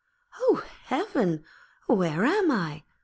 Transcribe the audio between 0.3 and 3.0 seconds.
'O Heaven! where am I?'